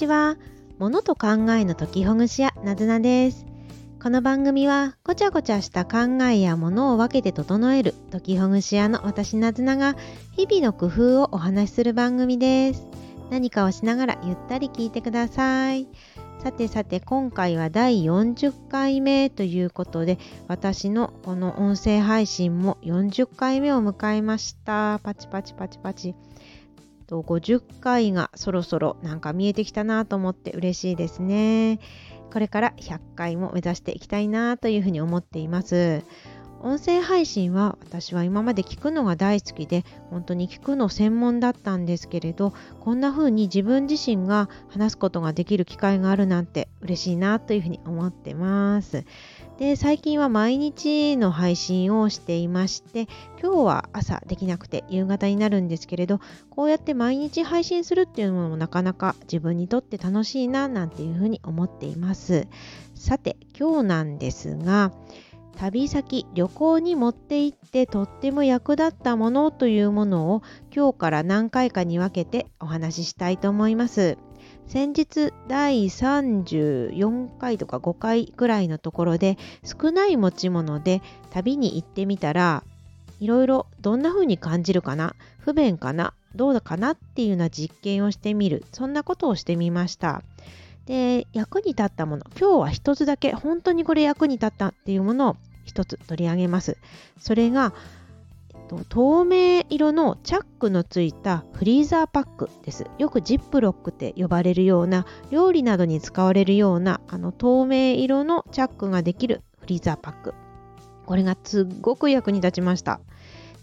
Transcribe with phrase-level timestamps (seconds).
[0.00, 0.38] ちは。
[0.78, 3.44] 物と考えの解きほぐし屋なずなです。
[4.02, 9.96] この番組はごちゃごちゃした考えやものを分けて整える解きほぐし屋の私なずなが
[10.34, 12.86] 日々の工夫をお話しする番組です。
[13.30, 15.86] 何かをしながらゆったり聞いてください。
[16.42, 26.14] さてさて今回は第40回目ということで私のこの音声配信も40回目を迎えましたパチパチパチパチ
[27.10, 31.80] と50回がそろそろなんか見えてきたなと思って嬉しいですね。
[32.32, 36.04] これから100回も目指していきたいなというふうに思っています。
[36.62, 49.04] 音声配信は私は今まで聞くのが大好きで本当に聞くの専門だったんですけれどこんな風に自分自身が話すことができる機会があるなんて嬉しいなというふうに思ってます。
[49.60, 53.08] で最近は毎日の配信をしていまして
[53.42, 56.18] 今日は朝できなくて夕方になるんですけれど
[56.48, 62.48] こうやって毎日配信するっていうのもなかなか自分にとって楽しいななんていうふうに思っています
[62.94, 64.92] さて今日なんですが
[65.58, 70.42] 旅先旅行に持って行ってとっても役立ったものというものを
[70.74, 74.16] 今日から何回かに分けてお話ししたいと思います。
[74.70, 82.62] 先日第34回とか5回ぐらいのところで少ない持ち物で旅に行ってみたら
[83.18, 90.22] いろいろどんな風に感じるかな不便かなどうだかなっていうような実験をしてみるそんなことをしてみました。
[90.86, 96.76] で役に立ったもの今日は一つだけ本当にこれ役に立ったっていうものを一つ取り上げます。
[97.18, 97.72] それが、
[98.88, 102.86] 透明色のチャックのついたフリーザーパックです。
[102.98, 110.34] よくジップロックって呼ばれるような料理などに使われるようなあの透明色のチャックができるフリーザーパック。
[111.06, 113.00] これがすっごく役に立ちました。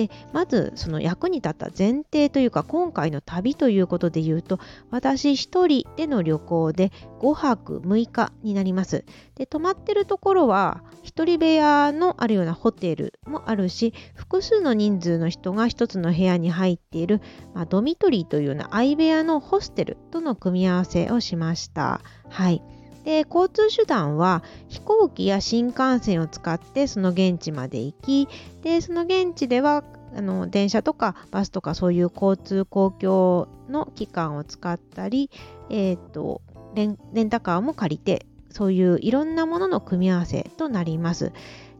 [0.00, 4.58] でまずその役に立った前提というか今回の旅ということで言うと
[4.90, 9.04] 私1人での旅行で5泊6日になります。
[9.34, 17.20] で泊まってるところは1人部屋のあるようなホテルもあるし複数の人数の人が1つの部屋に入っている、
[17.54, 22.00] まあ、ドミトリーというような相部屋のホステルとの組み合わせをしました。
[22.30, 22.62] はい。
[23.04, 28.28] で交通手段は飛行機や新幹線を使ってその現地まで行き
[28.62, 29.82] でその現地では
[30.14, 35.30] あの電車とかバスとかそういう交通公共の機関を使ったり、
[35.68, 36.42] えーと、
[36.74, 41.32] レンレンタカーも借りてそういういろんなものの組み合わせとなります。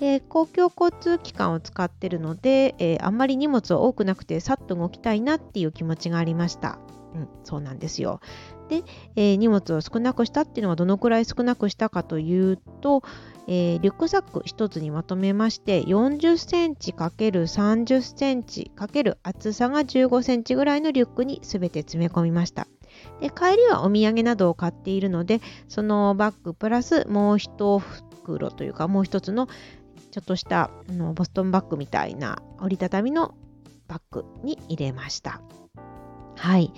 [0.00, 6.78] で公共交通機関を使ってるので、えー、あんまり荷物は多くなくてさっと動きたいなっていう気持ちがありました。
[7.14, 8.20] うん、そうなんですよ。
[8.68, 8.82] で、
[9.16, 13.02] えー、荷物を少なくしたっていうのはどのくらい少なくしたかというと、
[13.46, 22.66] えー、リュックサック1つにまとめまして40センチ ×30 センチ×厚さが15センチぐらいのリュックに全て詰め込みました。
[23.20, 29.48] で帰りはお土産などを買っているのでそのバッグプラスもう1袋というかもう1つの
[30.10, 33.34] ちょっとしたあのボストンバッグみたいな折りたたみの
[33.88, 35.40] バッグに入れました。
[36.42, 36.72] はい。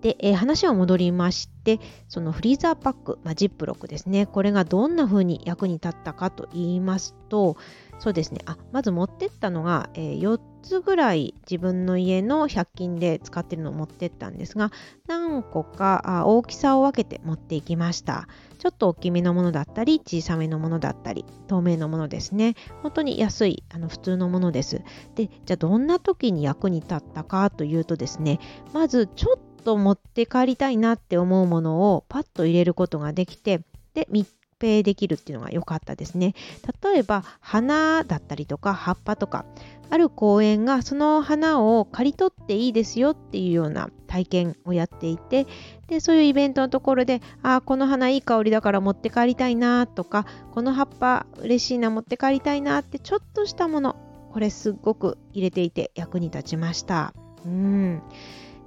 [0.00, 7.58] で、えー、話は戻りまして、そのフリーザーパック、まあ、ジップロックですね、これがどんな風に役に立ったかと言いますと、
[7.98, 14.70] そうですね、あまず持ってったのが、えー、4つぐらい自分の家の100均で使ってるのを持ってったんですが、
[15.06, 18.28] 何個か大きさを分けて持っていきました。
[18.58, 22.54] ちょっと大きめのものだったり、小さめのものだったり、透明のものですね。
[22.82, 24.82] 本当に安い、あの普通のものです。
[25.16, 28.38] で、じゃあどんな時に役に立ったかというとですね、
[28.72, 33.62] まずちょっと持って帰りたいなって思うものをパッと入れることができて
[33.94, 34.28] で密
[34.60, 36.34] 閉できるっていうのが良かったですね
[36.82, 39.44] 例えば花だったりとか葉っぱとか
[39.92, 45.46] ある公園がその花を刈り取っていいですよっていうような体験をやっていて
[45.86, 53.96] でそういうイベントのところであこの花いい香りだから持って帰りたいなとかこの葉っぱ嬉しいな持って帰りたいなってちょっとしたもの
[54.32, 57.12] これすっごく入れていて役に立ちました
[57.44, 58.02] うん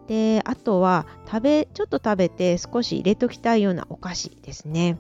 [0.06, 5.00] であとは食べちょっと食べて少し入れときたいようなお菓子ですね。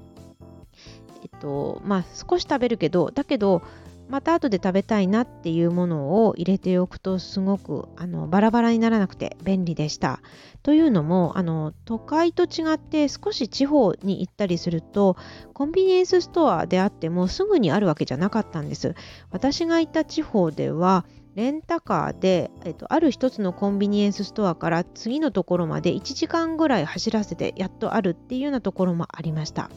[1.21, 3.61] えっとまあ少し食べるけどだけど
[4.07, 10.19] また後で食べたいなっていうものを入れておくとすごくあのバラバラにならなくて便利でした。
[10.63, 15.15] というのもあの都会と違って少し地方に行ったりすると
[15.53, 18.95] コンビニエンスストアであってもすぐにあるわけじゃなかったんです。
[19.31, 21.05] 私がいた地方では
[21.35, 29.69] レンタカーで、えっと、ある一つのコンビニエンスストアから次のところまで1時間ぐらい走らせてやっとあるっていうようなところもありました。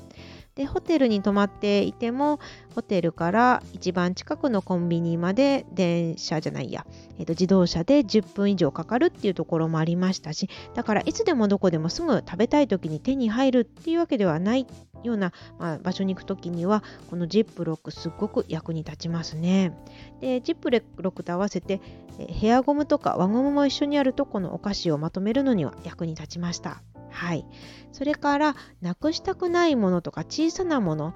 [0.58, 2.40] でホテルに泊まっていても
[2.75, 6.84] ホテルから一番近くのコンビニまで電車じゃないや、
[7.16, 14.66] えー、と自動車で10分以上かかるっていうところもありましたしだからいつでもどこでもすぐ食べたい時に手に入るっていうわけではない
[15.05, 19.78] ような、まあ、場所に行く時にはこのジップロックすっごく役に立ちますね。
[20.20, 21.81] でジップロックと合わせて
[22.28, 26.82] ヘアゴムとか輪ゴムも一緒にあるとこのお菓子をまとめるのには役に立ちました。
[27.19, 27.44] はい、
[27.91, 31.15] それからなくしたくないものとか小さなもの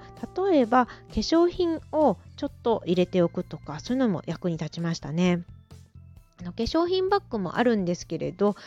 [0.49, 5.43] 例えば化粧品をちょっと入れておくとかそういうのも役に立ちましたね。
[6.41, 8.57] あの化粧品バッグもあるんですけれど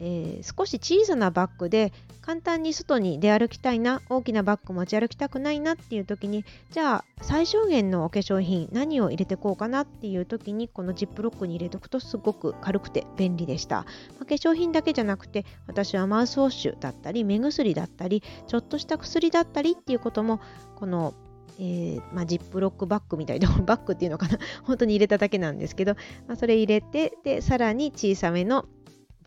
[0.00, 1.92] えー、少し小さなバッグで
[2.28, 13.84] 簡単に外に出歩きたいな大きなバッグ持ち歩きたくないなっていう時にじゃあ最小限のお化粧品何を入れてこうかなっていう時にこのジップロックに入れておくとすごく軽くて便利でした、ま
[14.22, 20.40] あ、化粧品だけじゃなくて私はマウスウォッシュだったり目薬だったりちょっとした薬だったりっていうことも
[20.76, 21.14] この
[21.60, 25.96] えー、まあ、ジップロックバッグみたいなバッグっていうのかな本当に入れただけなんですけど、
[26.28, 28.66] まあ、それ入れてでさらに小さめの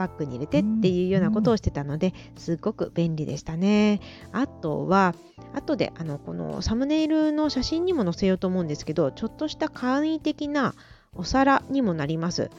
[0.02, 4.00] バッグに入れてっていうようなことをしてたのですごく便利でしたね。
[4.32, 5.14] あとは
[5.54, 10.74] 後であのこのサムネイルの写真にも載せようと思うんですけどちょっとした簡易的な
[11.14, 12.50] お皿にもなります。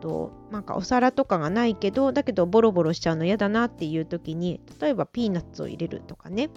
[0.00, 6.50] となんかお皿とかがないけどだけどボロボロしちゃうの嫌だなっていう時に例えばピーナッツを入れるとかね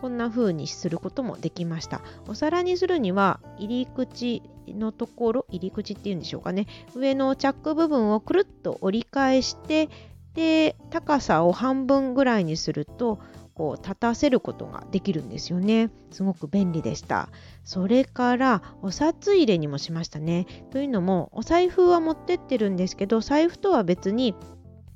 [0.00, 2.00] こんな風にすることもできました。
[2.26, 6.66] お皿にするには入り口のところ入り口っていうんでしょうかね。
[6.94, 9.88] 上のチャック部分をくるっと折り返して
[10.34, 13.18] で高さを半分ぐらいにすると
[13.54, 15.90] こう立たせることができるんですよね。
[16.10, 17.28] すごく便利でした。
[17.64, 20.46] それからお札入れにもしましたね。
[20.70, 24.34] というのもお財布は持ってってるんですけど財布とは別に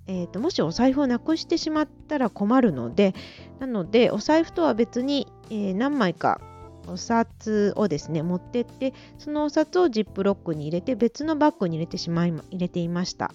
[0.06, 3.15] えーと、もしお財布をなくしてしまったら困るので
[3.59, 6.41] なのでお財布とは別に、えー、何枚か
[6.87, 13.33] お札をですね持ってってそのお札をジップロックに入れて別のバッグに入れてしまい入れていました。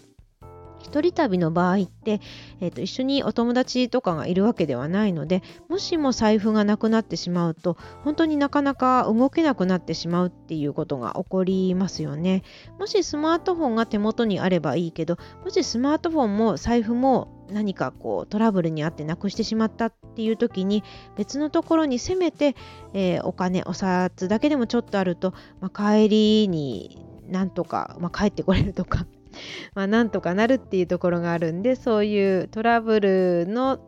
[0.79, 2.21] 一人旅の場合って、
[2.61, 12.43] えーと、一緒にお友達とかがいるわけではないのでもしも財布がなくなってしまうと本当になかなか動けなくなってしまうっていうことが起こりますよね。
[12.79, 20.83] もしスマートフォンが手元にあればいいけどもしスマートフォンも財布も何かこうトラブルにあってなくしてしまったっていう時に
[21.17, 22.55] 別のところにせめて、
[22.93, 29.05] えー、お金お札だけでもちょっとあると、まあ、帰りになんとか、まあ、帰ってこれるとか
[29.73, 33.79] まあ、なんとかなるっていうところがあるんでそういうトラブルの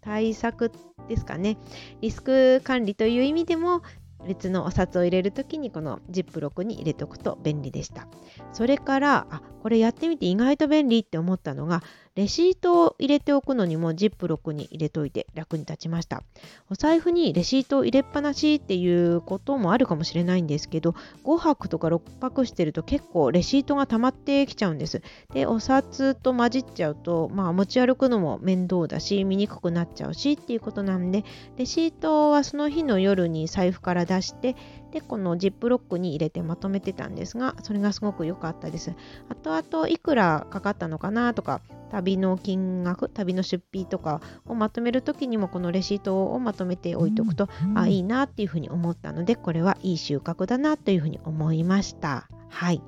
[0.00, 0.72] 対策
[1.08, 1.58] ですかね。
[2.00, 3.82] リスク管理という意味でも
[4.26, 8.06] 別のお札を入れる時にこのジップロックに入れておくと便利でした。
[8.52, 11.82] それからあこれやってみて意外と便利って思ったのが
[12.16, 16.22] レシートを入れておくのにもジップロックに入れといて楽に立ちました。
[16.68, 25.02] お財布にレシートを入れっぱなしっていうこともあるかもしれないんですけど5泊とか6泊してると結構レシートが溜まってきちゃうんです。
[25.32, 31.24] でお札と混じっちゃうとまあ持ち歩くのも面倒だし見にくくなっちゃうしっていうことなんで
[31.56, 34.56] レシートはその日の夜に財布から出して
[34.92, 38.92] でこのジップロックに入れてまとめてたんですがそれがすごく良かったです。
[39.28, 41.60] 後々いくらかかったのかなとか
[41.90, 52.28] 旅の金額旅の出費とかをまとめる時にもこのレシートをまとめておいておくと、うん、あいいなっていうふうに思ったのでこれはいい収穫だなというふうに思いました。
[52.48, 52.82] はい。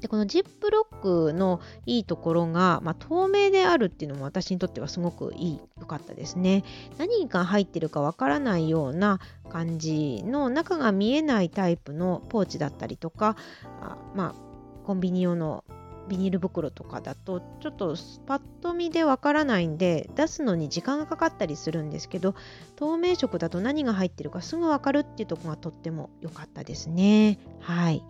[0.00, 6.62] でこのジップロックのいいところが、まあ、透明であるっていうのも私にとってはすごくいい良かったですね。
[6.98, 9.18] 何が入ってるかわからないような
[9.48, 13.36] 感じの中が見えないタイプのポーチだったりとか
[13.80, 15.64] あまあコンビニ用の
[16.08, 17.94] ビニール袋とかだとちょっと
[18.26, 22.34] パッと見でわからないんで出すのに時間がかかったりするんですけど
[22.76, 27.38] 透明色だと何が入ってるかすぐわかるっていうとこがとっても良かったですね。
[27.60, 28.02] はい。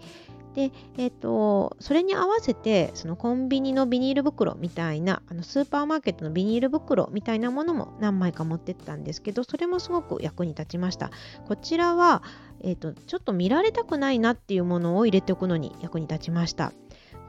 [0.55, 11.11] で、えーと、それに合わせてそのコンビニのビニール袋みたいなあのスーパーマーケットのビニール袋みたいなものも何枚か持ってったんですけどそれもすごく役に立ちました。
[11.47, 12.23] こちらは、
[12.61, 16.73] えーとちょっと見られたくないなっていうものを入れておくのに役に立ちました。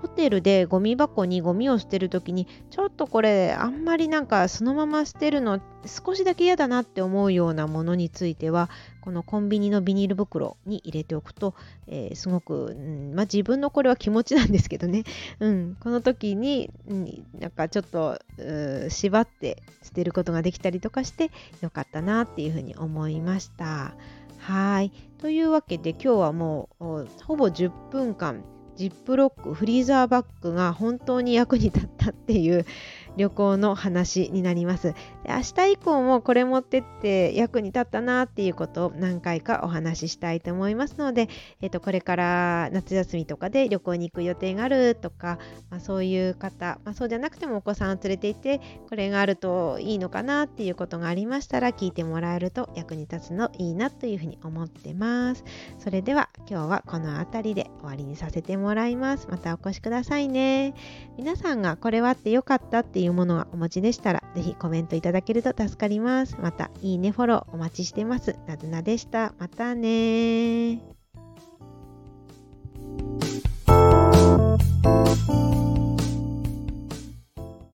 [0.02, 8.70] ホテルでゴミ箱にゴミを捨てるときにちょっとこれあんまりなんかそのまま捨てるの少しだけ嫌だなって思うようなものについては
[9.02, 11.54] このコンビニのビニール袋に入れておくと、
[11.88, 15.04] えー、すごく、うんまあ、自分のこれは気持ちなんですけどね、
[15.40, 18.20] うん、この時に、うん、なんかちょっと
[18.90, 23.96] 縛って捨てることができたりとかしてよかったなっていうふうに思いました。
[24.38, 28.42] はいというわけで今日はもうほぼ10分間
[28.80, 32.66] ジップロックフリーザーバッグが本当に役に立ったっていう
[33.20, 34.94] 旅行の話になります。
[34.94, 34.96] で
[35.28, 41.28] 明日以降もこれ持ってって役に立ったなっていうことを何回かお話ししたいと思いますので、
[41.62, 45.38] えー、とこれから夏休みとかで旅行に行く予定があるとか、
[45.70, 55.44] まあ、そういう方、まあ、そうじゃなくてもお子さんを連れていてこれがあるといいのかなっていうことがありましたら聞いてもらえると役に立つのいいなというふうに思ってます。
[55.78, 59.28] それでは今日はこの辺りで終わりにさせてもらいます。
[59.30, 60.74] またお越しくださいね。
[61.18, 66.38] 皆さんがこれはってよかったっていうものはお持ちでしたら、ぜひコメントいただけると助かります。
[66.40, 68.36] また、いいね、フォローお待ちしてます。
[68.48, 69.34] なずなでした。
[69.40, 70.80] またね